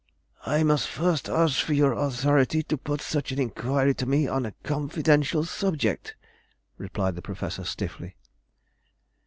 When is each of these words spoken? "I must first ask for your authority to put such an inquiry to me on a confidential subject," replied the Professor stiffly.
"I 0.47 0.63
must 0.63 0.87
first 0.87 1.29
ask 1.29 1.63
for 1.63 1.73
your 1.73 1.93
authority 1.93 2.63
to 2.63 2.75
put 2.75 3.01
such 3.01 3.31
an 3.31 3.37
inquiry 3.39 3.93
to 3.93 4.07
me 4.07 4.27
on 4.27 4.47
a 4.47 4.55
confidential 4.63 5.45
subject," 5.45 6.15
replied 6.79 7.13
the 7.13 7.21
Professor 7.21 7.63
stiffly. 7.63 8.15